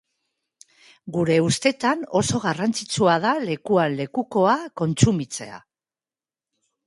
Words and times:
Gure 1.17 1.35
ustetan 1.47 1.99
oso 2.21 2.39
garrantzitsua 2.45 3.17
da 3.27 3.33
lekuan 3.49 3.99
lekukoa 3.99 4.55
kontsumitzea. 4.83 5.61